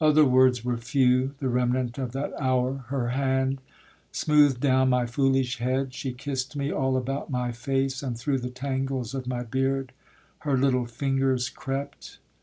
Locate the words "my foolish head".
4.88-5.92